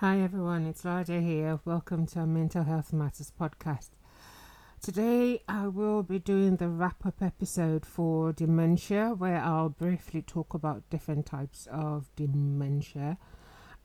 Hi 0.00 0.18
everyone, 0.22 0.64
it's 0.64 0.82
Raja 0.86 1.20
here. 1.20 1.60
Welcome 1.66 2.06
to 2.06 2.20
our 2.20 2.26
Mental 2.26 2.64
Health 2.64 2.90
Matters 2.90 3.30
podcast. 3.38 3.90
Today 4.80 5.42
I 5.46 5.66
will 5.66 6.02
be 6.02 6.18
doing 6.18 6.56
the 6.56 6.70
wrap 6.70 7.04
up 7.04 7.20
episode 7.20 7.84
for 7.84 8.32
dementia, 8.32 9.10
where 9.10 9.42
I'll 9.42 9.68
briefly 9.68 10.22
talk 10.22 10.54
about 10.54 10.88
different 10.88 11.26
types 11.26 11.68
of 11.70 12.08
dementia. 12.16 13.18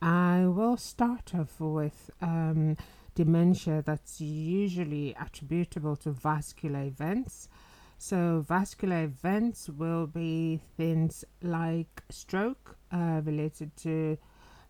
I 0.01 0.45
will 0.47 0.77
start 0.77 1.35
off 1.35 1.59
with 1.59 2.09
um, 2.21 2.77
dementia 3.13 3.83
that's 3.85 4.21
usually 4.21 5.13
attributable 5.19 5.97
to 5.97 6.11
vascular 6.11 6.83
events. 6.83 7.49
So, 7.97 8.41
vascular 8.47 9.03
events 9.03 9.67
will 9.67 10.07
be 10.07 10.61
things 10.77 11.25
like 11.41 12.03
stroke 12.09 12.77
uh, 12.89 13.19
related 13.25 13.75
to 13.83 14.17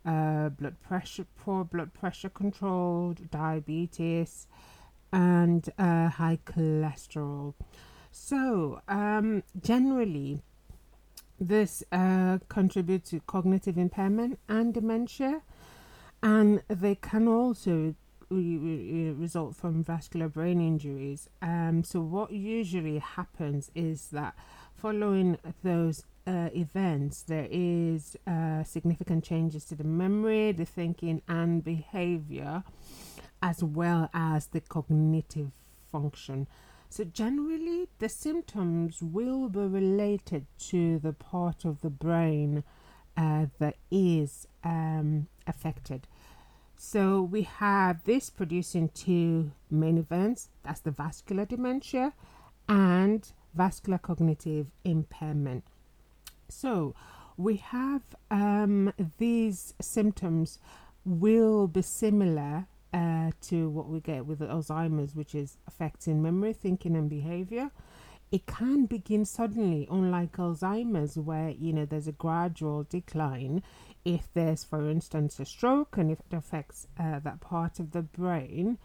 uh, 0.06 0.50
blood 0.50 0.80
pressure, 0.82 1.26
poor 1.38 1.64
blood 1.64 1.94
pressure 1.94 2.30
control, 2.30 3.16
diabetes, 3.32 4.48
and 5.12 5.70
uh, 5.78 6.10
high 6.10 6.40
cholesterol. 6.46 7.54
So, 8.12 8.82
um, 8.88 9.44
generally, 9.62 10.42
this 11.40 11.84
uh, 11.92 12.40
contributes 12.48 13.10
to 13.10 13.20
cognitive 13.22 13.78
impairment 13.78 14.40
and 14.48 14.74
dementia, 14.74 15.42
and 16.24 16.62
they 16.70 16.96
can 16.96 17.28
also 17.28 17.96
re- 18.30 18.58
re- 18.58 19.12
result 19.12 19.56
from 19.56 19.84
vascular 19.84 20.30
brain 20.30 20.62
injuries. 20.62 21.30
Um, 21.42 21.84
so, 21.84 22.00
what 22.02 22.32
usually 22.32 23.00
happens 23.00 23.72
is 23.76 24.08
that 24.10 24.36
following 24.74 25.38
those 25.64 26.06
uh, 26.28 26.50
events, 26.56 27.22
there 27.24 27.48
is 27.52 28.16
uh, 28.26 28.64
significant 28.64 29.24
changes 29.24 29.66
to 29.66 29.76
the 29.76 29.84
memory, 29.84 30.52
the 30.52 30.66
thinking, 30.66 31.22
and 31.28 31.64
behavior, 31.64 32.64
as 33.42 33.64
well 33.64 34.10
as 34.14 34.48
the 34.48 34.62
cognitive 34.62 35.52
function. 35.92 36.48
So, 36.90 37.04
generally, 37.04 37.90
the 38.00 38.10
symptoms 38.10 39.02
will 39.02 39.50
be 39.50 39.60
related 39.60 40.46
to 40.70 41.00
the 41.00 41.14
part 41.14 41.66
of 41.66 41.82
the 41.82 41.90
brain 41.90 42.64
uh, 43.18 43.48
that 43.60 43.76
is 43.92 44.48
um, 44.64 45.28
affected. 45.46 46.08
So, 46.78 47.22
we 47.22 47.44
have 47.44 48.04
this 48.06 48.30
producing 48.30 48.90
two 48.90 49.52
main 49.70 49.98
events 49.98 50.50
that's 50.64 50.82
the 50.82 50.92
vascular 50.92 51.46
dementia 51.46 52.14
and 52.68 53.32
vascular 53.54 53.98
cognitive 53.98 54.68
impairment. 54.84 55.66
So, 56.50 56.96
we 57.38 57.58
have 57.58 58.02
um, 58.32 58.94
these 59.18 59.74
symptoms 59.82 60.60
will 61.04 61.68
be 61.68 61.82
similar 61.82 62.68
uh, 62.94 63.32
to 63.42 63.70
what 63.70 63.90
we 63.90 64.00
get 64.00 64.26
with 64.26 64.40
Alzheimer's, 64.40 65.16
which 65.16 65.36
is 65.36 65.58
affecting 65.68 66.22
memory, 66.22 66.54
thinking, 66.54 66.96
and 66.96 67.10
behavior. 67.10 67.72
It 68.32 68.46
can 68.48 68.86
begin 68.86 69.26
suddenly, 69.26 69.88
unlike 69.92 70.38
Alzheimer's, 70.38 71.18
where 71.18 71.50
you 71.50 71.74
know 71.74 71.86
there's 71.86 72.08
a 72.08 72.14
gradual 72.14 72.84
decline. 72.84 73.62
If 74.04 74.32
there's, 74.34 74.64
for 74.64 74.90
instance, 74.90 75.40
a 75.40 75.46
stroke 75.46 75.98
and 75.98 76.12
if 76.12 76.20
it 76.20 76.36
affects 76.36 76.88
uh, 77.00 77.20
that 77.20 77.42
part 77.42 77.80
of 77.80 77.92
the 77.92 78.02
brain, 78.02 78.78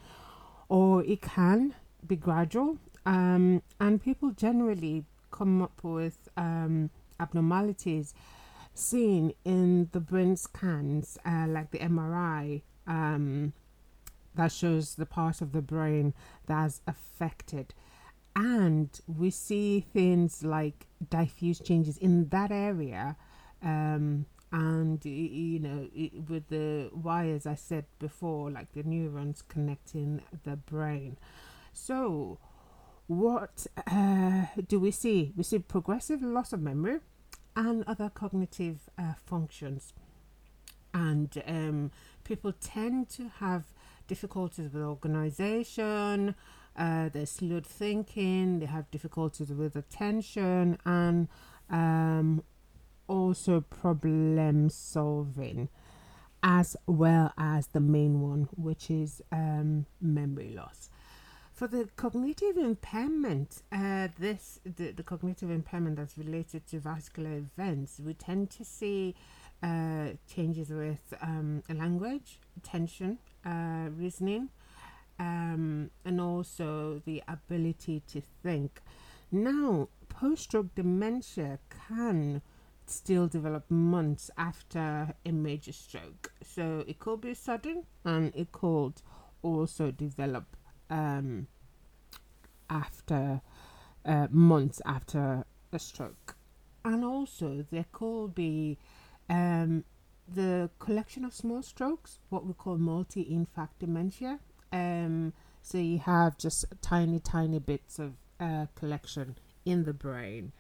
or 0.69 1.05
it 1.05 1.21
can 1.21 1.75
be 2.07 2.17
gradual, 2.17 2.79
um, 3.07 3.63
and 3.79 4.03
people 4.03 4.31
generally 4.31 5.05
come 5.31 5.63
up 5.63 5.85
with 5.85 6.29
um, 6.37 6.91
abnormalities 7.21 8.15
seen 8.75 9.33
in 9.45 9.89
the 9.93 10.01
brain 10.01 10.37
scans, 10.37 11.19
uh, 11.25 11.47
like 11.49 11.71
the 11.71 11.79
MRI, 11.79 12.63
um, 12.87 13.53
that 14.35 14.53
shows 14.53 14.95
the 14.95 15.07
part 15.07 15.41
of 15.41 15.53
the 15.53 15.63
brain 15.63 16.15
that's 16.47 16.81
affected. 16.87 17.75
And 18.37 18.89
we 19.07 19.31
see 19.31 19.81
things 19.81 20.45
like 20.45 20.87
diffuse 21.09 21.59
changes 21.61 21.99
in 21.99 22.29
that 22.29 22.51
area. 22.51 23.17
Um, 23.63 24.27
and 24.53 25.05
you 25.05 25.61
know 25.61 25.89
with 26.29 26.49
the 26.49 26.91
wires 26.93 27.47
i 27.47 27.55
said 27.55 27.85
before 28.01 28.51
like 28.51 28.73
the 28.73 28.83
neurons 28.83 29.45
connecting 29.49 30.21
the 30.43 30.57
brain 30.57 31.17
so 31.73 32.39
what 33.07 33.67
uh, 33.87 34.47
do 34.67 34.81
we 34.81 34.91
see 34.91 35.33
we 35.37 35.45
see 35.45 35.59
progressive 35.59 36.21
loss 36.21 36.53
of 36.53 36.61
memory 36.61 36.99
and 37.61 37.85
other 37.87 38.11
cognitive 38.13 38.89
uh, 38.99 39.15
functions. 39.27 39.93
And 40.93 41.43
um, 41.47 41.91
people 42.25 42.53
tend 42.53 43.09
to 43.11 43.29
have 43.39 43.65
difficulties 44.09 44.73
with 44.73 44.83
organization, 44.83 46.35
uh, 46.77 47.09
they're 47.11 47.27
slowed 47.27 47.67
thinking, 47.67 48.61
they 48.61 48.67
have 48.67 48.91
difficulties 48.91 49.51
with 49.51 49.77
attention, 49.77 50.79
and 50.85 51.29
um, 51.69 52.43
also 53.07 53.61
problem 53.61 54.71
solving, 54.71 55.69
as 56.43 56.77
well 56.87 57.33
as 57.37 57.69
the 57.69 57.81
main 57.81 58.21
one, 58.21 58.49
which 58.57 58.91
is 58.91 59.21
um, 59.31 59.87
memory 60.01 60.55
loss. 60.57 60.90
For 61.61 61.69
the 61.69 61.91
cognitive 61.95 62.57
impairment, 62.57 63.61
uh, 63.71 64.09
this 64.19 64.61
the, 64.65 64.93
the 64.93 65.03
cognitive 65.03 65.51
impairment 65.51 65.97
that's 65.97 66.17
related 66.17 66.67
to 66.69 66.79
vascular 66.79 67.33
events, 67.33 68.01
we 68.03 68.15
tend 68.15 68.49
to 68.53 68.65
see 68.65 69.15
uh, 69.63 70.13
changes 70.27 70.71
with 70.71 71.13
um, 71.21 71.63
language, 71.69 72.39
attention, 72.57 73.19
uh, 73.45 73.91
reasoning, 73.95 74.49
um, 75.19 75.91
and 76.07 76.19
also 76.19 77.03
the 77.05 77.23
ability 77.29 78.05
to 78.07 78.23
think. 78.43 78.81
Now, 79.31 79.91
post-stroke 80.09 80.75
dementia 80.75 81.59
can 81.89 82.41
still 82.87 83.29
develop 83.29 83.71
months 83.71 84.31
after 84.39 85.15
a 85.27 85.31
major 85.31 85.73
stroke, 85.73 86.33
so 86.43 86.85
it 86.89 86.99
could 87.01 87.21
be 87.21 87.35
sudden 87.35 87.85
and 88.03 88.35
it 88.35 88.51
could 88.51 89.03
also 89.43 89.91
develop 89.91 90.57
um, 90.91 91.47
after 92.69 93.41
uh, 94.05 94.27
months 94.31 94.83
after 94.85 95.45
a 95.73 95.79
stroke. 95.79 96.37
And 96.85 97.05
also, 97.05 97.65
there 97.71 97.87
could 97.93 98.35
be 98.35 98.79
um, 99.29 99.85
the 100.33 100.71
collection 100.79 101.25
of 101.25 101.35
small 101.35 101.63
strokes, 101.63 102.19
what 102.29 102.47
we 102.47 102.53
call 102.55 102.79
multi 102.79 103.25
infarct 103.25 103.79
dementia. 103.79 104.41
Um, 104.73 105.33
so 105.63 105.79
you 105.79 105.99
have 105.99 106.39
just 106.39 106.65
tiny, 106.81 107.19
tiny 107.19 107.59
bits 107.59 107.99
of 107.99 108.15
uh, 108.39 108.67
collection 108.75 109.37
in 109.65 109.85
the 109.85 109.93
brain. 109.93 110.53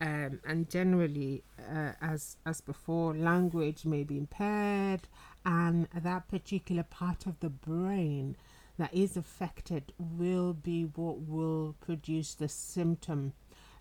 Um, 0.00 0.40
and 0.44 0.68
generally, 0.68 1.44
uh, 1.58 1.92
as 2.00 2.36
as 2.44 2.60
before, 2.60 3.14
language 3.14 3.84
may 3.84 4.02
be 4.02 4.18
impaired, 4.18 5.02
and 5.46 5.88
that 5.94 6.28
particular 6.28 6.82
part 6.82 7.24
of 7.24 7.38
the 7.38 7.50
brain 7.50 8.36
that 8.82 8.92
is 8.92 9.16
affected 9.16 9.92
will 9.96 10.52
be 10.52 10.82
what 10.82 11.20
will 11.20 11.76
produce 11.80 12.34
the 12.34 12.48
symptom, 12.48 13.32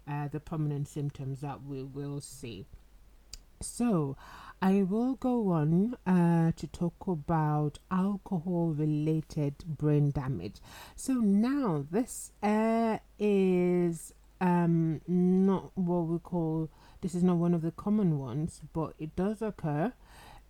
uh, 0.07 0.27
the 0.27 0.39
prominent 0.39 0.87
symptoms 0.87 1.41
that 1.41 1.63
we 1.63 1.81
will 1.81 2.21
see. 2.21 2.67
So, 3.61 4.15
I 4.61 4.83
will 4.83 5.15
go 5.15 5.49
on 5.53 5.97
uh, 6.05 6.51
to 6.55 6.67
talk 6.67 7.07
about 7.07 7.79
alcohol 7.89 8.75
related 8.77 9.55
brain 9.65 10.11
damage. 10.11 10.57
So, 10.95 11.13
now 11.13 11.83
this 11.89 12.31
uh, 12.43 12.99
is 13.17 14.13
um, 14.39 15.01
not 15.07 15.71
what 15.73 16.01
we 16.01 16.19
call 16.19 16.69
this 17.01 17.15
is 17.15 17.23
not 17.23 17.37
one 17.37 17.55
of 17.55 17.63
the 17.63 17.71
common 17.71 18.19
ones, 18.19 18.61
but 18.71 18.93
it 18.99 19.15
does 19.15 19.41
occur 19.41 19.93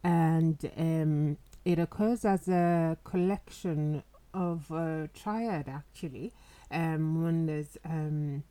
and 0.04 0.70
um, 0.76 1.38
it 1.64 1.80
occurs 1.80 2.26
as 2.26 2.50
a 2.50 2.98
collection 3.06 4.04
of 4.34 4.70
a 4.72 5.10
triad 5.14 5.68
actually 5.68 6.34
um, 6.72 7.24
when 7.24 7.46
there's 7.46 7.78
um, 7.86 8.44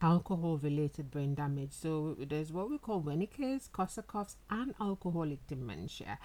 alcohol 0.00 0.58
related 0.58 1.10
brain 1.10 1.34
damage. 1.34 1.72
So 1.72 2.16
there's 2.18 2.52
what 2.52 2.70
we 2.70 2.78
call 2.78 3.02
Wernicke's, 3.02 3.68
Korsakoff's, 3.68 4.36
and 4.48 4.74
alcoholic 4.80 5.46
dementia. 5.46 6.18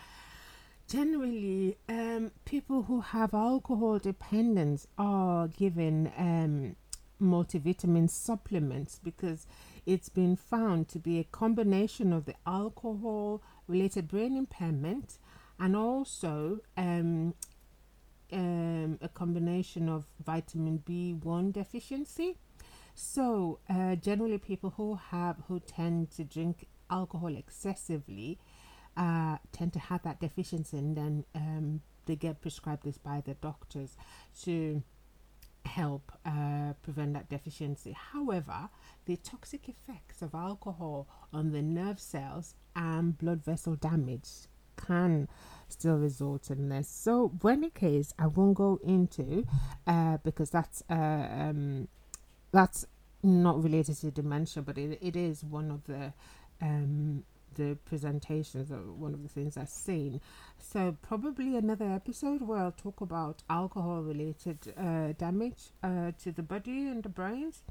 Generally, 0.88 1.78
um, 1.90 2.32
people 2.46 2.84
who 2.84 3.02
have 3.02 3.34
alcohol 3.34 3.98
dependence 3.98 4.88
are 4.98 5.48
given 5.48 6.12
um, 6.18 6.76
multivitamin 7.22 8.10
supplements 8.10 9.00
because 9.04 9.48
it's 9.86 10.10
been 10.10 10.36
found 10.36 10.88
to 10.90 11.00
be 11.00 11.20
a 11.20 11.24
combination 11.24 12.14
of 12.14 12.26
the 12.26 12.36
alcohol 12.46 13.42
related 13.68 14.08
brain 14.08 14.38
impairment 14.38 15.18
and 15.60 15.76
also 15.76 16.60
um, 16.78 17.34
um, 18.32 18.98
a 19.02 19.08
combination 19.08 19.90
of 19.90 20.06
vitamin 20.24 20.84
B1 20.88 21.54
deficiency. 21.54 22.38
So, 22.94 23.60
uh, 23.70 23.96
generally, 23.96 24.38
people 24.38 24.74
who 24.78 24.96
have 24.96 25.38
who 25.48 25.60
tend 25.60 26.12
to 26.12 26.24
drink 26.24 26.68
alcohol 26.90 27.36
excessively 27.36 28.40
uh, 28.96 29.38
tend 29.52 29.74
to 29.74 29.80
have 29.80 30.04
that 30.04 30.20
deficiency, 30.20 30.78
and 30.78 30.96
then 30.96 31.26
um, 31.36 31.82
they 32.06 32.16
get 32.16 32.42
prescribed 32.42 32.84
this 32.84 32.98
by 32.98 33.22
the 33.26 33.34
doctors 33.36 33.98
to 34.44 34.82
help 35.66 36.12
uh, 36.26 36.74
prevent 36.82 37.14
that 37.14 37.30
deficiency. 37.30 37.92
However, 37.92 38.70
the 39.06 39.18
toxic 39.18 39.68
effects 39.68 40.22
of 40.22 40.34
alcohol 40.34 41.08
on 41.34 41.52
the 41.52 41.62
nerve 41.62 42.00
cells 42.00 42.56
and 42.76 43.18
blood 43.18 43.44
vessel 43.44 43.76
damage 43.76 44.48
can 44.78 45.28
still 45.68 45.98
result 45.98 46.50
in 46.50 46.70
this. 46.70 46.88
So, 46.88 47.32
when 47.42 47.64
it 47.64 47.76
case, 47.76 48.14
I 48.18 48.28
won't 48.28 48.56
go 48.56 48.80
into 48.84 49.46
uh, 49.88 50.18
because 50.24 50.50
that's 50.50 50.84
uh, 50.90 50.94
um, 50.94 51.88
that's 52.52 52.86
not 53.24 53.64
related 53.64 53.96
to 53.98 54.12
dementia, 54.12 54.62
but 54.64 54.78
it, 54.78 55.00
it 55.02 55.16
is 55.16 55.44
one 55.44 55.72
of 55.72 55.84
the 55.86 56.14
um, 56.62 57.24
the 57.56 57.78
presentations 57.86 58.72
or 58.72 58.82
one 58.92 59.14
of 59.14 59.24
the 59.24 59.30
things 59.30 59.58
I've 59.58 59.70
seen. 59.70 60.22
So 60.60 60.98
probably 61.02 61.56
another 61.56 61.86
episode 61.86 62.42
where 62.42 62.60
I'll 62.60 62.72
talk 62.72 63.02
about 63.02 63.44
alcohol 63.50 64.02
related 64.02 64.74
uh, 64.78 65.14
damage 65.18 65.72
uh, 65.82 66.12
to 66.24 66.32
the 66.32 66.44
body 66.44 66.88
and 66.88 67.02
the 67.04 67.10
brains. 67.10 67.64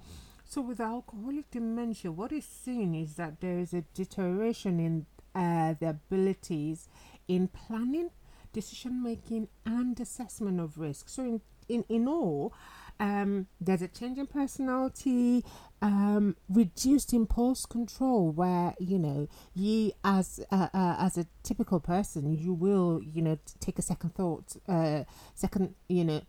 So 0.45 0.61
with 0.61 0.81
alcoholic 0.81 1.51
dementia, 1.51 2.13
what 2.13 2.33
is 2.33 2.45
seen 2.45 2.95
is 2.95 3.15
that 3.15 3.41
there 3.41 3.59
is 3.59 3.73
a 3.73 3.85
deterioration 3.95 4.81
in 4.81 5.07
uh, 5.35 5.75
the 5.81 5.91
abilities 5.91 6.89
in 7.29 7.49
planning, 7.49 8.11
decision 8.53 9.03
making, 9.03 9.49
and 9.65 9.99
assessment 10.01 10.61
of 10.61 10.79
risk. 10.79 11.09
So 11.09 11.23
in 11.23 11.41
in, 11.69 11.85
in 11.89 12.09
all, 12.09 12.53
um, 13.01 13.47
there's 13.61 13.83
a 13.83 13.89
change 13.89 14.19
in 14.19 14.27
personality, 14.27 15.45
um, 15.83 16.37
reduced 16.49 17.13
impulse 17.13 17.67
control, 17.67 18.31
where 18.31 18.75
you 18.79 18.99
know 18.99 19.29
you 19.55 19.93
as 20.05 20.41
uh, 20.51 20.69
uh, 20.73 20.97
as 20.99 21.19
a 21.19 21.27
typical 21.43 21.81
person, 21.81 22.33
you 22.33 22.53
will 22.53 23.01
you 23.03 23.23
know 23.23 23.39
take 23.61 23.79
a 23.79 23.83
second 23.83 24.15
thought, 24.15 24.57
uh, 24.69 25.05
second 25.35 25.75
you 25.89 26.05
know 26.05 26.23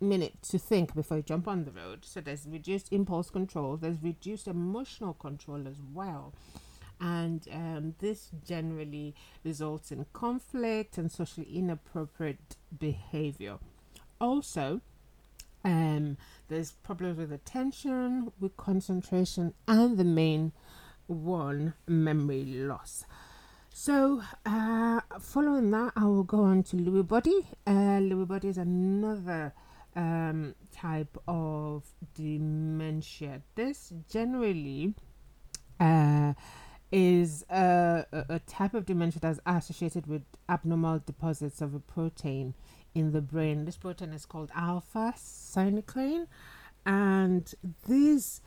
minute 0.00 0.42
to 0.42 0.58
think 0.58 0.94
before 0.94 1.18
you 1.18 1.22
jump 1.22 1.46
on 1.46 1.64
the 1.64 1.70
road. 1.70 2.04
So 2.04 2.20
there's 2.20 2.46
reduced 2.46 2.92
impulse 2.92 3.30
control. 3.30 3.76
There's 3.76 4.02
reduced 4.02 4.48
emotional 4.48 5.14
control 5.14 5.68
as 5.68 5.80
well. 5.92 6.34
And 7.02 7.48
um, 7.52 7.94
this 7.98 8.30
generally 8.46 9.16
results 9.42 9.90
in 9.90 10.06
conflict 10.12 10.98
and 10.98 11.10
socially 11.10 11.48
inappropriate 11.52 12.56
behavior. 12.78 13.58
Also, 14.20 14.80
um, 15.64 16.16
there's 16.48 16.70
problems 16.70 17.18
with 17.18 17.32
attention, 17.32 18.30
with 18.38 18.56
concentration, 18.56 19.52
and 19.66 19.98
the 19.98 20.04
main 20.04 20.52
one, 21.08 21.74
memory 21.88 22.44
loss. 22.44 23.04
So, 23.74 24.22
uh, 24.46 25.00
following 25.18 25.72
that, 25.72 25.94
I 25.96 26.04
will 26.04 26.22
go 26.22 26.44
on 26.44 26.62
to 26.64 26.76
Lewy 26.76 27.06
body. 27.06 27.48
Uh, 27.66 27.98
Lewy 27.98 28.28
body 28.28 28.48
is 28.48 28.58
another 28.58 29.54
um, 29.96 30.54
type 30.72 31.18
of 31.26 31.84
dementia. 32.14 33.42
This 33.56 33.92
generally 34.08 34.94
uh, 35.80 36.34
is 36.92 37.44
a, 37.48 38.04
a 38.12 38.38
type 38.40 38.74
of 38.74 38.84
dementia 38.84 39.18
that's 39.20 39.40
associated 39.46 40.06
with 40.06 40.22
abnormal 40.48 41.00
deposits 41.04 41.62
of 41.62 41.74
a 41.74 41.80
protein 41.80 42.54
in 42.94 43.12
the 43.12 43.22
brain. 43.22 43.64
This 43.64 43.78
protein 43.78 44.12
is 44.12 44.26
called 44.26 44.50
alpha 44.54 45.14
synuclein, 45.16 46.26
and 46.84 47.52
these 47.88 48.42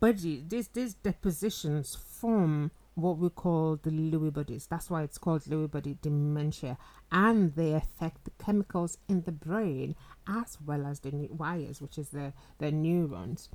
body 0.00 0.44
these 0.46 0.68
these 0.68 0.92
depositions 0.94 1.94
form 1.94 2.70
what 2.94 3.16
we 3.16 3.30
call 3.30 3.76
the 3.76 3.90
Lewy 3.90 4.32
bodies. 4.32 4.66
That's 4.66 4.90
why 4.90 5.02
it's 5.02 5.18
called 5.18 5.44
Lewy 5.44 5.70
body 5.70 5.96
dementia, 6.02 6.76
and 7.10 7.54
they 7.54 7.72
affect 7.72 8.24
the 8.24 8.32
chemicals 8.42 8.98
in 9.08 9.22
the 9.22 9.32
brain 9.32 9.94
as 10.26 10.58
well 10.64 10.84
as 10.84 11.00
the 11.00 11.10
wires, 11.30 11.80
which 11.80 11.96
is 11.96 12.10
the 12.10 12.34
the 12.58 12.70
neurons. 12.70 13.48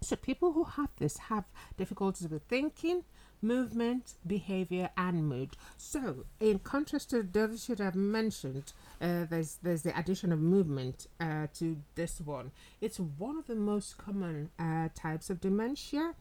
So 0.00 0.16
people 0.16 0.52
who 0.52 0.64
have 0.64 0.90
this 0.98 1.18
have 1.18 1.44
difficulties 1.76 2.28
with 2.28 2.42
thinking, 2.44 3.04
movement, 3.42 4.14
behavior, 4.26 4.90
and 4.96 5.28
mood. 5.28 5.56
So, 5.76 6.24
in 6.40 6.58
contrast 6.60 7.10
to 7.10 7.22
the 7.22 7.44
others 7.44 7.66
that 7.66 7.80
I've 7.80 7.94
mentioned, 7.94 8.72
uh, 9.00 9.24
there's 9.28 9.58
there's 9.62 9.82
the 9.82 9.98
addition 9.98 10.32
of 10.32 10.40
movement 10.40 11.06
uh, 11.20 11.48
to 11.54 11.76
this 11.94 12.20
one. 12.20 12.52
It's 12.80 12.98
one 12.98 13.38
of 13.38 13.46
the 13.46 13.54
most 13.54 13.98
common 13.98 14.50
uh, 14.58 14.88
types 14.94 15.30
of 15.30 15.40
dementia, 15.40 16.14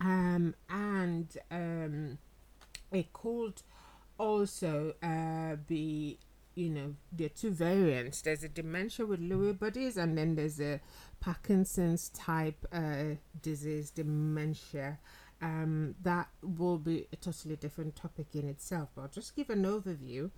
um, 0.00 0.54
and 0.70 1.36
um, 1.50 2.18
it 2.92 3.12
could 3.12 3.62
also 4.18 4.94
uh, 5.02 5.56
be. 5.66 6.18
You 6.58 6.70
know, 6.70 6.94
there 7.12 7.26
are 7.26 7.28
two 7.28 7.52
variants. 7.52 8.20
There's 8.20 8.42
a 8.42 8.48
dementia 8.48 9.06
with 9.06 9.20
Lewy 9.20 9.56
bodies, 9.56 9.96
and 9.96 10.18
then 10.18 10.34
there's 10.34 10.60
a 10.60 10.80
Parkinson's 11.20 12.08
type 12.08 12.66
uh, 12.72 13.14
disease 13.40 13.92
dementia 13.92 14.98
um, 15.40 15.94
that 16.02 16.26
will 16.42 16.78
be 16.78 17.06
a 17.12 17.16
totally 17.16 17.54
different 17.54 17.94
topic 17.94 18.34
in 18.34 18.48
itself. 18.48 18.88
But 18.96 19.02
I'll 19.02 19.08
just 19.08 19.36
give 19.36 19.50
an 19.50 19.62
overview 19.62 20.32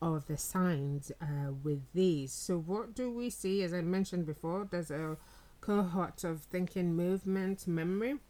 of 0.00 0.28
the 0.28 0.36
signs 0.36 1.10
uh, 1.20 1.50
with 1.64 1.82
these. 1.92 2.32
So, 2.32 2.56
what 2.56 2.94
do 2.94 3.10
we 3.10 3.28
see? 3.28 3.64
As 3.64 3.74
I 3.74 3.80
mentioned 3.80 4.26
before, 4.26 4.68
there's 4.70 4.92
a 4.92 5.16
cohort 5.60 6.22
of 6.22 6.42
thinking, 6.42 6.94
movement, 6.94 7.66
memory, 7.66 8.20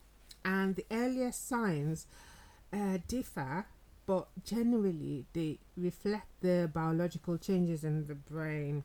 and 0.46 0.76
the 0.76 0.87
earlier 0.91 1.31
signs 1.31 2.06
uh, 2.73 2.99
differ, 3.06 3.67
but 4.06 4.28
generally 4.44 5.26
they 5.32 5.58
reflect 5.76 6.26
the 6.40 6.70
biological 6.72 7.38
changes 7.38 7.84
in 7.84 8.06
the 8.06 8.14
brain. 8.14 8.84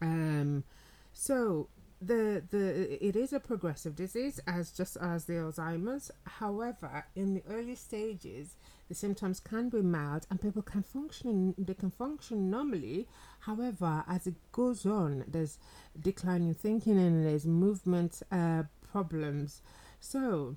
Um, 0.00 0.64
so 1.12 1.68
the 2.00 2.44
the 2.50 3.04
it 3.04 3.16
is 3.16 3.32
a 3.32 3.40
progressive 3.40 3.96
disease 3.96 4.38
as 4.46 4.70
just 4.70 4.96
as 4.96 5.24
the 5.24 5.34
Alzheimer's. 5.34 6.10
However, 6.24 7.04
in 7.16 7.34
the 7.34 7.42
early 7.50 7.74
stages, 7.74 8.56
the 8.88 8.94
symptoms 8.94 9.40
can 9.40 9.68
be 9.68 9.82
mild 9.82 10.26
and 10.30 10.40
people 10.40 10.62
can 10.62 10.82
function 10.82 11.54
they 11.58 11.74
can 11.74 11.90
function 11.90 12.50
normally. 12.50 13.08
However, 13.40 14.04
as 14.08 14.26
it 14.26 14.36
goes 14.52 14.86
on, 14.86 15.24
there's 15.26 15.58
declining 16.00 16.54
thinking 16.54 16.98
and 16.98 17.26
there's 17.26 17.46
movement 17.46 18.22
uh, 18.30 18.64
problems. 18.92 19.62
So, 20.00 20.56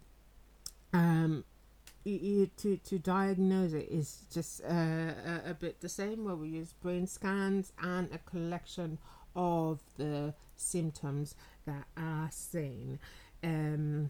um, 0.94 1.44
to 2.06 2.77
to 2.77 3.00
diagnose 3.00 3.74
it 3.74 3.88
is 3.89 4.25
just 4.33 4.62
uh, 4.63 4.74
a, 4.74 5.42
a 5.51 5.53
bit 5.53 5.81
the 5.81 5.89
same 5.89 6.25
where 6.25 6.36
we 6.36 6.50
use 6.50 6.74
brain 6.81 7.07
scans 7.07 7.71
and 7.81 8.09
a 8.12 8.18
collection 8.18 8.98
of 9.36 9.79
the 9.98 10.34
symptoms 10.55 11.36
that 11.65 11.86
are 11.98 12.29
seen. 12.31 13.00
Um, 13.43 14.10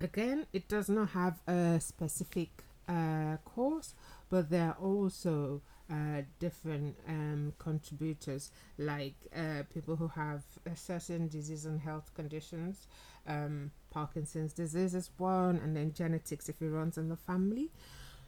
again, 0.00 0.46
it 0.52 0.68
does 0.68 0.88
not 0.88 1.10
have 1.10 1.40
a 1.46 1.80
specific 1.80 2.64
uh, 2.88 3.36
cause, 3.44 3.94
but 4.30 4.50
there 4.50 4.68
are 4.68 4.76
also 4.80 5.62
uh, 5.90 6.22
different 6.38 6.96
um, 7.08 7.52
contributors, 7.58 8.50
like 8.78 9.14
uh, 9.36 9.62
people 9.72 9.96
who 9.96 10.08
have 10.08 10.42
a 10.66 10.76
certain 10.76 11.28
disease 11.28 11.66
and 11.66 11.80
health 11.80 12.10
conditions. 12.14 12.86
Um, 13.26 13.70
Parkinson's 13.94 14.52
disease 14.52 14.94
is 14.94 15.10
one, 15.18 15.56
and 15.62 15.76
then 15.76 15.92
genetics 15.94 16.48
if 16.48 16.60
it 16.60 16.68
runs 16.68 16.98
in 16.98 17.08
the 17.08 17.16
family. 17.16 17.70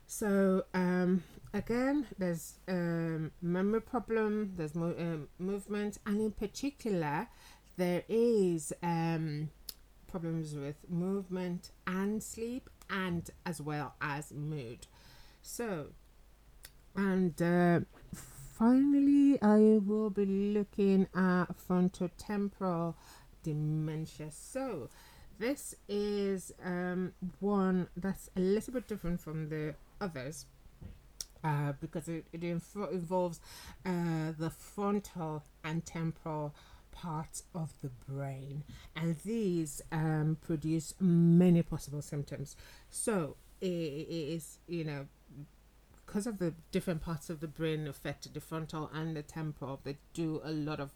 So 0.07 0.65
um, 0.73 1.25
again, 1.53 2.07
there's 2.17 2.55
um, 2.69 3.33
memory 3.43 3.83
problem, 3.83 4.53
there's 4.57 4.75
mo- 4.75 4.95
um, 4.99 5.29
movement, 5.39 5.99
and 6.07 6.21
in 6.21 6.31
particular, 6.31 7.27
there 7.77 8.05
is 8.09 8.73
um, 8.83 9.51
problems 10.11 10.55
with 10.55 10.77
movement 10.89 11.71
and 11.87 12.23
sleep, 12.23 12.71
and 12.89 13.29
as 13.45 13.61
well 13.61 13.95
as 14.01 14.33
mood. 14.33 14.87
So, 15.43 15.89
and 16.95 17.41
uh, 17.43 17.81
finally, 18.15 19.43
I 19.43 19.81
will 19.85 20.11
be 20.11 20.25
looking 20.25 21.09
at 21.15 21.47
frontotemporal 21.69 22.95
dementia. 23.43 24.31
So, 24.31 24.89
this 25.39 25.75
is 25.89 26.53
um, 26.65 27.13
one 27.41 27.89
that's 27.97 28.31
a 28.37 28.41
little 28.41 28.73
bit 28.73 28.89
different 28.89 29.21
from 29.21 29.49
the 29.49 29.75
others 30.01 30.47
uh, 31.45 31.73
because 31.81 32.09
it, 32.09 32.25
it 32.33 32.43
involves 32.43 33.41
uh, 33.85 34.33
the 34.39 34.51
frontal 34.51 35.45
and 35.65 35.85
temporal 35.85 36.55
parts 36.91 37.43
of 37.55 37.75
the 37.83 37.91
brain, 38.09 38.65
and 38.95 39.17
these 39.25 39.83
um, 39.93 40.39
produce 40.41 40.95
many 40.99 41.63
possible 41.63 42.01
symptoms. 42.01 42.57
So 42.89 43.37
it, 43.61 43.67
it 43.67 44.35
is, 44.35 44.59
you 44.67 44.85
know, 44.85 45.07
because 46.07 46.27
of 46.27 46.39
the 46.39 46.55
different 46.73 47.03
parts 47.03 47.29
of 47.29 47.41
the 47.41 47.49
brain 47.49 47.87
affected, 47.87 48.35
the 48.35 48.41
frontal 48.41 48.91
and 48.95 49.17
the 49.17 49.23
temporal, 49.23 49.81
they 49.85 49.97
do 50.15 50.41
a 50.45 50.51
lot 50.51 50.81
of 50.81 50.93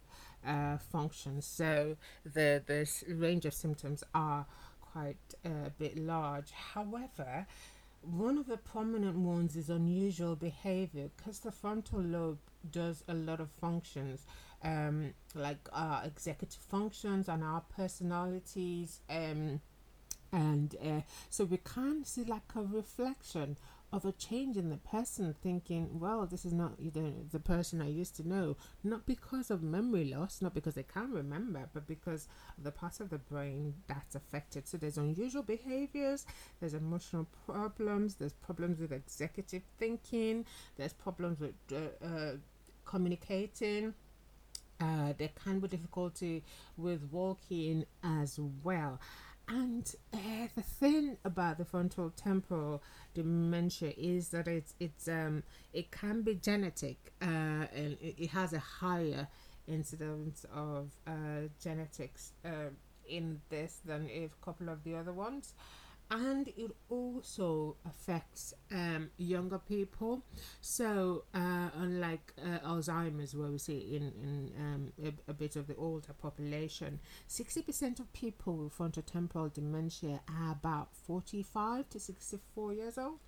uh, 0.47 0.79
functions. 0.79 1.47
So 1.47 1.97
the 2.25 2.63
the 2.67 2.89
range 3.15 3.45
of 3.47 3.55
symptoms 3.55 4.05
are 4.15 4.47
quite 4.81 5.35
uh, 5.45 5.67
a 5.67 5.71
bit 5.71 5.97
large. 5.97 6.51
However, 6.51 7.47
one 8.03 8.39
of 8.39 8.47
the 8.47 8.57
prominent 8.57 9.17
ones 9.17 9.57
is 9.57 9.69
unusual 9.69 10.35
behavior 10.35 11.11
because 11.17 11.41
the 11.41 11.53
frontal 11.53 12.01
lobe 12.01 12.39
does 12.71 13.05
a 13.09 13.15
lot 13.15 13.41
of 13.41 13.51
functions 13.51 14.27
um, 14.63 15.15
like 15.35 15.69
our 15.73 16.05
executive 16.05 16.61
functions 16.63 17.29
and 17.29 17.43
our 17.43 17.63
personalities 17.77 19.01
um, 19.09 19.61
and 20.33 20.77
uh, 20.85 21.01
so 21.29 21.45
we 21.45 21.59
can 21.59 22.05
see 22.05 22.25
like 22.25 22.43
a 22.57 22.63
reflection 22.63 23.57
of 23.93 24.05
a 24.05 24.13
change 24.13 24.57
in 24.57 24.71
the 24.71 24.77
person 24.77 25.35
thinking 25.43 25.99
well 25.99 26.25
this 26.27 26.45
is 26.45 26.53
not 26.53 26.73
you 26.79 26.93
know, 26.95 27.13
the 27.33 27.41
person 27.41 27.83
i 27.83 27.89
used 27.89 28.15
to 28.15 28.27
know 28.27 28.57
not 28.85 29.05
because 29.05 29.51
of 29.51 29.63
memory 29.63 30.05
loss 30.05 30.41
not 30.41 30.55
because 30.55 30.75
they 30.75 30.83
can't 30.83 31.11
remember 31.13 31.69
but 31.73 31.87
because 31.87 32.29
the 32.63 32.71
part 32.71 33.01
of 33.01 33.11
the 33.11 33.19
brain 33.19 33.75
that's 33.87 34.15
affected. 34.15 34.69
So 34.69 34.77
there's 34.77 34.99
unusual 34.99 35.43
behaviors 35.43 36.27
there's 36.61 36.75
emotional 36.75 37.27
problems 37.47 38.15
there's 38.15 38.33
problems 38.33 38.79
with 38.79 38.93
executive 38.93 39.63
thinking 39.79 40.45
there's 40.77 40.93
problems 40.93 41.41
with 41.41 41.55
uh, 41.73 42.05
uh, 42.05 42.33
communicating 42.85 43.95
uh, 44.81 45.13
there 45.19 45.31
can 45.45 45.61
be 45.61 45.69
difficulty 45.69 46.43
with 46.77 47.03
walking 47.11 47.85
as 48.03 48.39
well 48.65 48.99
and 49.51 49.95
uh, 50.15 50.19
the 50.55 50.63
thing 50.63 51.17
about 51.25 51.59
the 51.59 51.65
frontal 51.65 52.11
temporal 52.11 52.83
dementia 53.15 53.93
is 53.97 54.29
that 54.29 54.47
it's 54.47 54.75
it's 54.79 55.09
um 55.09 55.43
it 55.73 55.91
can 55.91 56.23
be 56.23 56.35
genetic 56.35 57.13
uh, 57.21 57.67
and 57.75 57.97
it, 58.01 58.31
has 58.31 58.53
a 58.53 58.59
higher 58.59 59.27
incidence 59.67 60.47
of 60.55 60.91
uh, 61.07 61.49
genetics 61.61 62.33
uh, 62.45 62.71
in 63.09 63.41
this 63.51 63.81
than 63.85 64.09
a 64.11 64.29
couple 64.45 64.69
of 64.69 64.83
the 64.85 64.95
other 64.95 65.13
ones 65.13 65.55
and 66.11 66.49
it 66.49 66.73
also 66.89 67.77
affects 67.87 68.53
um, 68.73 69.11
younger 69.17 69.59
people. 69.59 70.23
So, 70.61 71.25
uh, 71.33 71.69
unlike 71.77 72.33
uh, 72.39 72.67
Alzheimer's, 72.67 73.35
where 73.35 73.51
we 73.51 73.59
see 73.59 73.95
in, 73.95 74.13
in 74.23 74.53
um, 74.59 74.93
a, 75.05 75.31
a, 75.31 75.35
bit 75.35 75.55
of 75.55 75.69
the 75.69 75.77
older 75.77 76.13
population, 76.13 76.99
60% 77.29 78.01
of 78.01 78.13
people 78.13 78.57
with 78.57 78.77
frontotemporal 78.77 79.53
dementia 79.53 80.21
are 80.29 80.53
about 80.53 80.89
45 81.07 81.89
to 81.91 82.01
64 82.01 82.73
years 82.73 82.99
old. 82.99 83.19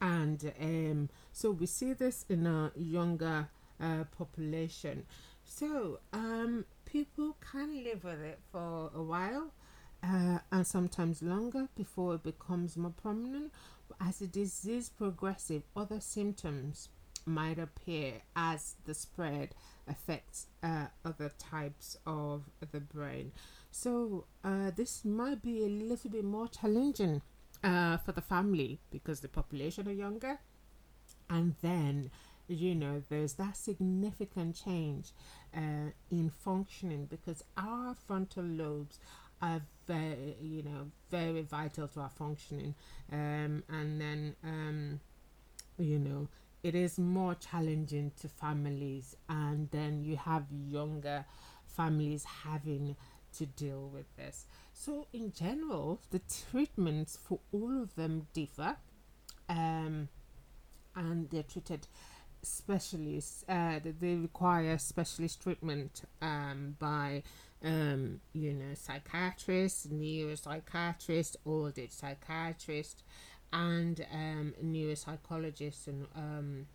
And 0.00 0.52
um, 0.60 1.10
so 1.32 1.50
we 1.50 1.66
see 1.66 1.92
this 1.92 2.24
in 2.28 2.46
a 2.46 2.72
younger 2.74 3.48
uh, 3.80 4.04
population. 4.16 5.04
So, 5.44 5.98
um, 6.14 6.64
people 6.86 7.36
can 7.52 7.84
live 7.84 8.04
with 8.04 8.22
it 8.22 8.40
for 8.50 8.90
a 8.94 9.02
while 9.02 9.52
uh, 10.04 10.38
and 10.52 10.66
sometimes 10.66 11.22
longer 11.22 11.68
before 11.76 12.16
it 12.16 12.22
becomes 12.22 12.76
more 12.76 12.92
prominent. 13.02 13.52
As 14.00 14.18
the 14.18 14.26
disease 14.26 14.88
progresses, 14.88 15.62
other 15.76 16.00
symptoms 16.00 16.88
might 17.26 17.58
appear 17.58 18.14
as 18.36 18.74
the 18.84 18.92
spread 18.94 19.54
affects 19.88 20.46
uh, 20.62 20.86
other 21.04 21.30
types 21.38 21.96
of 22.06 22.42
the 22.72 22.80
brain. 22.80 23.32
So 23.70 24.26
uh, 24.44 24.70
this 24.76 25.04
might 25.04 25.42
be 25.42 25.64
a 25.64 25.68
little 25.68 26.10
bit 26.10 26.24
more 26.24 26.48
challenging 26.48 27.22
uh, 27.62 27.96
for 27.98 28.12
the 28.12 28.20
family 28.20 28.80
because 28.90 29.20
the 29.20 29.28
population 29.28 29.88
are 29.88 29.92
younger, 29.92 30.38
and 31.30 31.54
then 31.62 32.10
you 32.46 32.74
know 32.74 33.02
there's 33.08 33.34
that 33.34 33.56
significant 33.56 34.54
change 34.62 35.12
uh, 35.56 35.90
in 36.10 36.30
functioning 36.30 37.06
because 37.06 37.42
our 37.56 37.94
frontal 38.06 38.44
lobes 38.44 38.98
are 39.42 39.62
very 39.86 40.36
you 40.40 40.62
know 40.62 40.90
very 41.10 41.42
vital 41.42 41.88
to 41.88 42.00
our 42.00 42.10
functioning. 42.10 42.74
Um, 43.12 43.62
and 43.68 44.00
then 44.00 44.36
um, 44.42 45.00
you 45.78 45.98
know 45.98 46.28
it 46.62 46.74
is 46.74 46.98
more 46.98 47.34
challenging 47.34 48.10
to 48.20 48.28
families 48.28 49.16
and 49.28 49.70
then 49.70 50.02
you 50.02 50.16
have 50.16 50.44
younger 50.50 51.26
families 51.66 52.24
having 52.24 52.96
to 53.36 53.46
deal 53.46 53.90
with 53.92 54.06
this. 54.16 54.46
So 54.72 55.06
in 55.12 55.32
general 55.32 56.00
the 56.10 56.20
treatments 56.50 57.18
for 57.22 57.40
all 57.52 57.82
of 57.82 57.94
them 57.96 58.28
differ 58.32 58.76
um, 59.48 60.08
and 60.96 61.28
they're 61.30 61.42
treated 61.42 61.86
specialists 62.42 63.44
uh, 63.48 63.80
they 64.00 64.14
require 64.14 64.78
specialist 64.78 65.42
treatment 65.42 66.02
um, 66.20 66.76
by 66.78 67.22
um, 67.64 68.20
you 68.32 68.52
know, 68.52 68.74
psychiatrist, 68.74 69.92
neuropsychiatrist, 69.92 71.36
old 71.46 71.78
age 71.78 71.92
psychiatrist, 71.92 73.02
and 73.52 74.04
um, 74.12 74.54
neuropsychologist 74.62 75.86
and 75.86 76.06
um, 76.14 76.66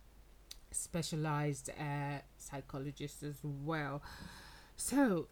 specialized 0.72 1.70
uh, 1.70 2.18
psychologist 2.36 3.22
as 3.22 3.38
well. 3.42 4.02
So, 4.76 5.28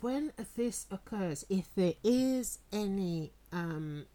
when 0.00 0.32
this 0.56 0.86
occurs, 0.90 1.44
if 1.48 1.74
there 1.74 1.94
is 2.02 2.58
any 2.72 3.32
um, 3.52 4.06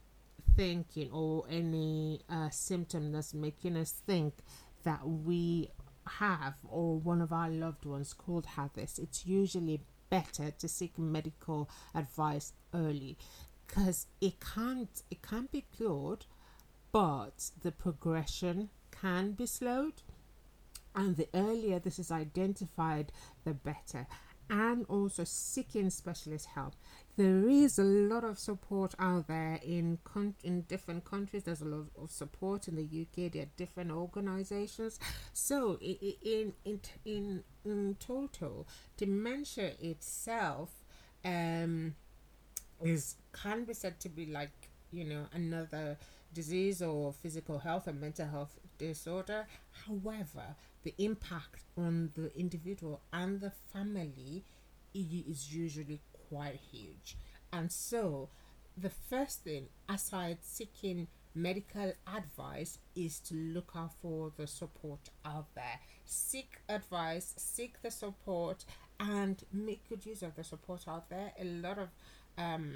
thinking 0.55 1.09
or 1.11 1.45
any 1.49 2.21
uh, 2.29 2.49
symptom 2.49 3.11
that's 3.11 3.33
making 3.33 3.77
us 3.77 3.91
think 3.91 4.35
that 4.83 5.07
we 5.07 5.69
have 6.19 6.55
or 6.67 6.97
one 6.99 7.21
of 7.21 7.31
our 7.31 7.49
loved 7.49 7.85
ones 7.85 8.13
could 8.13 8.45
have 8.45 8.73
this, 8.73 8.99
it's 8.99 9.25
usually 9.25 9.81
better 10.13 10.51
to 10.51 10.67
seek 10.67 10.99
medical 10.99 11.67
advice 11.95 12.53
early 12.71 13.17
because 13.65 14.05
it 14.21 14.35
can't 14.39 15.01
it 15.09 15.23
can't 15.23 15.51
be 15.51 15.65
cured 15.75 16.23
but 16.91 17.49
the 17.63 17.71
progression 17.71 18.69
can 18.91 19.31
be 19.31 19.47
slowed. 19.47 20.03
And 20.95 21.17
the 21.17 21.27
earlier 21.33 21.79
this 21.79 21.97
is 21.97 22.11
identified 22.11 23.11
the 23.43 23.55
better 23.55 24.05
and 24.49 24.85
also 24.89 25.23
seeking 25.23 25.89
specialist 25.89 26.47
help. 26.47 26.73
There 27.15 27.47
is 27.47 27.77
a 27.77 27.83
lot 27.83 28.23
of 28.23 28.39
support 28.39 28.95
out 28.97 29.27
there 29.27 29.59
in 29.63 29.99
con- 30.03 30.35
in 30.43 30.61
different 30.61 31.05
countries. 31.05 31.43
There's 31.43 31.61
a 31.61 31.65
lot 31.65 31.87
of 32.01 32.11
support 32.11 32.67
in 32.67 32.75
the 32.75 32.83
UK. 32.83 33.31
There 33.31 33.43
are 33.43 33.49
different 33.55 33.91
organizations. 33.91 34.99
So 35.33 35.77
in 35.81 36.53
in 36.63 36.81
in 37.05 37.43
in 37.65 37.97
total, 37.99 38.67
dementia 38.97 39.73
itself 39.79 40.71
um, 41.23 41.95
is 42.81 43.15
can 43.31 43.65
be 43.65 43.73
said 43.73 43.99
to 44.01 44.09
be 44.09 44.25
like 44.25 44.69
you 44.91 45.03
know 45.03 45.25
another 45.33 45.97
disease 46.33 46.81
or 46.81 47.13
physical 47.13 47.59
health 47.59 47.87
or 47.87 47.93
mental 47.93 48.27
health 48.27 48.59
disorder. 48.77 49.45
However, 49.85 50.55
the 50.83 50.93
impact 50.97 51.63
on 51.77 52.11
the 52.15 52.35
individual 52.37 53.01
and 53.11 53.39
the 53.39 53.51
family 53.71 54.43
is 54.93 55.53
usually 55.53 56.01
quite 56.29 56.59
huge. 56.71 57.17
And 57.51 57.71
so, 57.71 58.29
the 58.77 58.89
first 58.89 59.43
thing, 59.43 59.67
aside 59.87 60.39
seeking 60.41 61.07
medical 61.35 61.93
advice, 62.07 62.79
is 62.95 63.19
to 63.21 63.35
look 63.35 63.71
out 63.75 63.93
for 64.01 64.31
the 64.35 64.47
support 64.47 65.09
out 65.25 65.47
there. 65.55 65.79
Seek 66.05 66.61
advice, 66.67 67.33
seek 67.37 67.81
the 67.81 67.91
support, 67.91 68.65
and 68.99 69.43
make 69.51 69.87
good 69.89 70.05
use 70.05 70.23
of 70.23 70.35
the 70.35 70.43
support 70.43 70.87
out 70.87 71.09
there. 71.09 71.31
A 71.39 71.43
lot 71.43 71.77
of 71.77 71.89
um, 72.37 72.73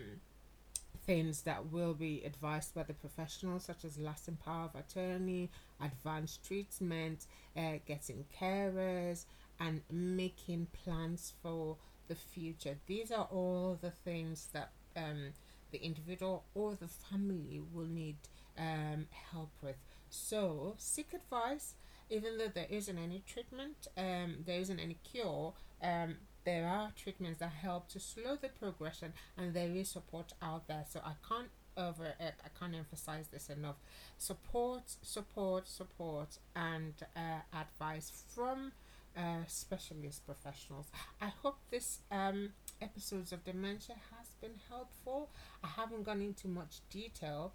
things 1.07 1.41
that 1.43 1.71
will 1.71 1.93
be 1.93 2.21
advised 2.25 2.75
by 2.75 2.83
the 2.83 2.93
professionals, 2.93 3.63
such 3.63 3.83
as 3.85 3.97
lasting 3.97 4.37
power 4.45 4.65
of 4.65 4.75
attorney, 4.75 5.49
advanced 5.81 6.45
treatment, 6.45 7.25
uh, 7.55 7.77
getting 7.87 8.25
carers, 8.39 9.25
and 9.59 9.81
making 9.89 10.67
plans 10.83 11.33
for 11.41 11.77
the 12.09 12.15
future. 12.15 12.77
These 12.85 13.11
are 13.11 13.27
all 13.31 13.79
the 13.81 13.91
things 13.91 14.49
that 14.53 14.71
um, 14.95 15.33
the 15.71 15.83
individual 15.83 16.43
or 16.53 16.75
the 16.75 16.87
family 16.87 17.61
will 17.73 17.87
need 17.87 18.17
um, 18.57 19.07
help 19.31 19.51
with. 19.63 19.77
So, 20.09 20.75
seek 20.77 21.13
advice. 21.13 21.73
Even 22.09 22.37
though 22.37 22.47
there 22.47 22.67
isn't 22.69 22.97
any 22.97 23.21
treatment, 23.27 23.87
um, 23.97 24.37
there 24.45 24.59
isn't 24.59 24.79
any 24.79 24.97
cure, 25.03 25.53
um, 25.83 26.15
there 26.47 26.65
are 26.65 26.93
treatments 26.95 27.41
that 27.41 27.51
help 27.51 27.89
to 27.89 27.99
slow 27.99 28.37
the 28.41 28.47
progression 28.47 29.11
and 29.37 29.53
there 29.53 29.69
is 29.69 29.89
support 29.89 30.31
out 30.41 30.65
there. 30.69 30.85
So 30.89 31.01
i 31.03 31.11
can't 31.27 31.49
over 31.75 32.05
it 32.05 32.35
i 32.43 32.49
can't 32.57 32.73
emphasize 32.73 33.27
this 33.27 33.49
enough. 33.49 33.75
Support 34.17 34.83
support 35.01 35.67
support 35.67 36.37
and 36.55 36.93
uh, 37.17 37.41
advice 37.53 38.23
from 38.33 38.71
uh, 39.17 39.43
specialist 39.47 40.25
professionals. 40.25 40.87
I 41.21 41.33
hope 41.43 41.57
this 41.69 41.99
um, 42.11 42.51
episodes 42.81 43.33
of 43.33 43.43
dementia 43.43 43.95
has 44.15 44.27
been 44.39 44.57
helpful. 44.69 45.29
I 45.61 45.67
haven't 45.67 46.03
gone 46.05 46.21
into 46.21 46.47
much 46.47 46.79
detail 46.89 47.51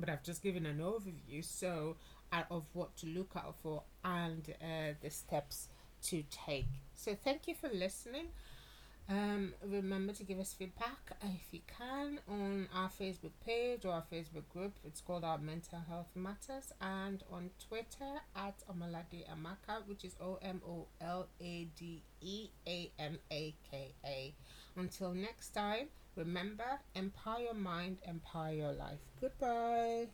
but 0.00 0.08
i've 0.08 0.22
just 0.22 0.42
given 0.42 0.64
an 0.64 0.78
overview 0.78 1.44
so 1.44 1.96
uh, 2.32 2.42
of 2.50 2.64
what 2.72 2.96
to 2.96 3.06
look 3.06 3.32
out 3.36 3.54
for 3.62 3.82
and 4.04 4.54
uh, 4.62 4.94
the 5.02 5.10
steps 5.10 5.68
to 6.04 6.24
take. 6.30 6.68
So 6.94 7.14
thank 7.14 7.48
you 7.48 7.54
for 7.54 7.68
listening. 7.68 8.28
Um, 9.08 9.52
remember 9.66 10.12
to 10.12 10.24
give 10.24 10.38
us 10.38 10.54
feedback 10.54 11.16
if 11.22 11.52
you 11.52 11.60
can 11.76 12.20
on 12.28 12.68
our 12.74 12.88
Facebook 12.88 13.32
page 13.44 13.84
or 13.84 13.92
our 13.92 14.04
Facebook 14.10 14.48
group. 14.48 14.72
It's 14.84 15.00
called 15.00 15.24
our 15.24 15.38
Mental 15.38 15.80
Health 15.88 16.08
Matters, 16.14 16.72
and 16.80 17.22
on 17.30 17.50
Twitter 17.68 18.20
at 18.36 18.54
Omolade 18.70 19.24
Amaka, 19.28 19.86
which 19.86 20.04
is 20.04 20.14
O 20.20 20.38
M 20.40 20.62
O 20.66 20.86
L 21.00 21.28
A 21.40 21.68
D 21.76 22.02
E 22.20 22.48
A 22.66 22.90
M 22.98 23.18
A 23.30 23.54
K 23.70 23.94
A. 24.04 24.34
Until 24.76 25.12
next 25.12 25.50
time, 25.50 25.88
remember 26.16 26.80
empower 26.94 27.40
your 27.40 27.54
mind, 27.54 27.98
empower 28.06 28.52
your 28.52 28.72
life. 28.72 29.00
Goodbye. 29.20 30.06